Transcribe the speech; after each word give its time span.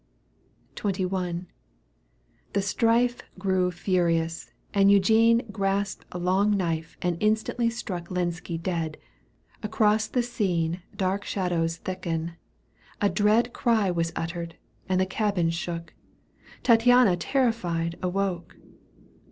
XXI. 0.75 1.05
2^ 1.05 1.45
The 2.53 2.61
strife 2.63 3.21
grew 3.37 3.69
furious 3.69 4.51
and 4.73 4.89
Eugene 4.91 5.43
Grasped 5.51 6.05
a 6.11 6.17
long 6.17 6.57
knife 6.57 6.97
and 7.03 7.17
instantly 7.19 7.69
Struck 7.69 8.07
Lenski 8.07 8.57
dead— 8.59 8.97
across 9.61 10.07
the 10.07 10.23
scene 10.23 10.81
Dark 10.95 11.23
shadows 11.23 11.77
thicken— 11.77 12.31
a 12.99 13.09
dread 13.09 13.53
cry 13.53 13.91
Was 13.91 14.11
uttered, 14.15 14.55
and 14.89 14.99
the 14.99 15.05
cabin 15.05 15.51
shook— 15.51 15.93
Tattiana 16.63 17.15
terrified 17.19 17.95
awoke. 18.01 18.57